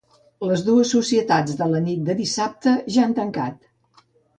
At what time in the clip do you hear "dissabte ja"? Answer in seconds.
2.25-3.09